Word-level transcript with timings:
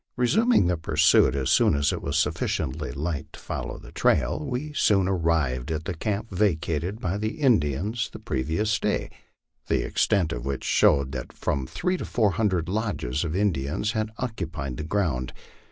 Resuming 0.15 0.65
the 0.65 0.77
pursuit 0.77 1.35
as 1.35 1.51
soon 1.51 1.75
as 1.75 1.93
it 1.93 2.01
was 2.01 2.17
sufficiently 2.17 2.91
light 2.91 3.31
to 3.33 3.39
follow 3.39 3.77
the 3.77 3.91
trail, 3.91 4.43
we 4.43 4.73
soon 4.73 5.07
arrived 5.07 5.69
at 5.69 5.85
the 5.85 5.93
camp 5.93 6.31
vacated 6.31 6.99
by 6.99 7.19
the 7.19 7.33
Indians 7.39 8.09
the 8.11 8.17
previous 8.17 8.79
day, 8.79 8.89
the 8.89 8.95
MY 8.95 8.95
LIFE 8.95 9.11
ON 9.11 9.67
THE 9.67 9.67
PLAINS. 9.67 10.07
237 10.07 10.17
extent 10.17 10.33
of 10.39 10.43
which 10.47 10.63
showed 10.63 11.11
that 11.11 11.33
from 11.33 11.67
three 11.67 11.97
to 11.97 12.05
four 12.05 12.31
hundred 12.31 12.67
lodges 12.67 13.23
of 13.23 13.35
Indians 13.35 13.91
had 13.91 14.09
occupied 14.17 14.77
the 14.77 14.83
ground. 14.83 15.33